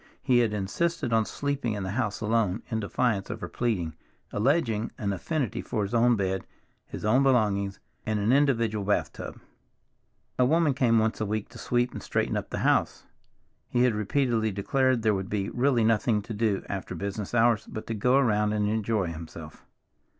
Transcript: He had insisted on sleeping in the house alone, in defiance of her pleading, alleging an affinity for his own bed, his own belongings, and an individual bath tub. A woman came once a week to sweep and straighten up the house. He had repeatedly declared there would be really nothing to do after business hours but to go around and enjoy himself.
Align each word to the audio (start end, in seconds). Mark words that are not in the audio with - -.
He 0.23 0.39
had 0.39 0.51
insisted 0.51 1.13
on 1.13 1.25
sleeping 1.27 1.73
in 1.73 1.83
the 1.83 1.91
house 1.91 2.21
alone, 2.21 2.63
in 2.71 2.79
defiance 2.79 3.29
of 3.29 3.39
her 3.39 3.47
pleading, 3.47 3.93
alleging 4.31 4.89
an 4.97 5.13
affinity 5.13 5.61
for 5.61 5.83
his 5.83 5.93
own 5.93 6.15
bed, 6.15 6.43
his 6.87 7.05
own 7.05 7.21
belongings, 7.21 7.79
and 8.03 8.19
an 8.19 8.33
individual 8.33 8.83
bath 8.83 9.13
tub. 9.13 9.37
A 10.39 10.45
woman 10.47 10.73
came 10.73 10.97
once 10.97 11.21
a 11.21 11.25
week 11.27 11.49
to 11.49 11.59
sweep 11.59 11.91
and 11.91 12.01
straighten 12.01 12.35
up 12.35 12.49
the 12.49 12.57
house. 12.65 13.05
He 13.69 13.83
had 13.83 13.93
repeatedly 13.93 14.49
declared 14.51 15.03
there 15.03 15.13
would 15.13 15.29
be 15.29 15.51
really 15.51 15.83
nothing 15.83 16.23
to 16.23 16.33
do 16.33 16.63
after 16.67 16.95
business 16.95 17.35
hours 17.35 17.67
but 17.69 17.85
to 17.85 17.93
go 17.93 18.15
around 18.17 18.53
and 18.53 18.67
enjoy 18.67 19.11
himself. 19.13 19.67